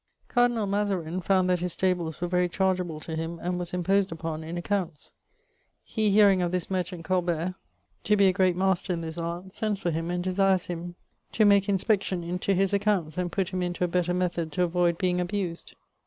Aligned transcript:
Cardinal 0.29 0.65
Mezarin 0.65 1.21
found 1.21 1.47
that 1.47 1.59
his 1.59 1.73
stables 1.73 2.19
were 2.19 2.27
very 2.27 2.49
chardgeable 2.49 2.99
to 3.01 3.15
him, 3.15 3.37
and 3.39 3.59
was 3.59 3.71
imposed 3.71 4.11
upon 4.11 4.43
in 4.43 4.57
accompts. 4.57 5.13
He 5.83 6.09
hearing 6.09 6.41
of 6.41 6.51
this 6.51 6.71
merchant 6.71 7.05
Colbert 7.05 7.53
to 8.05 8.17
be 8.17 8.25
a 8.27 8.33
great 8.33 8.55
master 8.55 8.93
in 8.93 9.01
this 9.01 9.19
art, 9.19 9.53
sends 9.53 9.79
for 9.79 9.91
him 9.91 10.09
and 10.09 10.23
desires 10.23 10.65
him 10.65 10.95
to 11.33 11.45
make 11.45 11.69
inspection 11.69 12.23
into 12.23 12.55
his 12.55 12.73
accounts 12.73 13.15
and 13.19 13.31
putt 13.31 13.49
him 13.49 13.61
into 13.61 13.83
a 13.83 13.87
better 13.87 14.15
method 14.15 14.51
to 14.53 14.67
avoyd 14.67 14.97
being 14.97 15.21
abused. 15.21 15.75